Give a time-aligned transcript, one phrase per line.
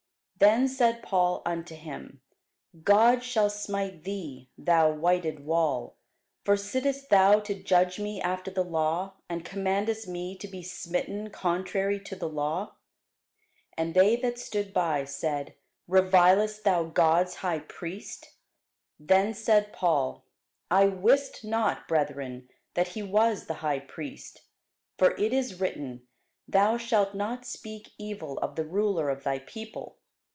[0.39, 2.19] Then said Paul unto him,
[2.83, 5.97] God shall smite thee, thou whited wall:
[6.43, 11.29] for sittest thou to judge me after the law, and commandest me to be smitten
[11.29, 12.73] contrary to the law?
[13.77, 15.53] And they that stood by said,
[15.87, 18.33] Revilest thou God's high priest?
[18.99, 20.25] Then said Paul,
[20.71, 24.41] I wist not, brethren, that he was the high priest:
[24.97, 26.07] for it is written,
[26.47, 29.99] Thou shalt not speak evil of the ruler of thy people.